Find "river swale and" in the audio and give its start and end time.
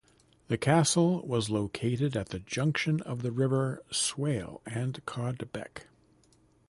3.31-5.05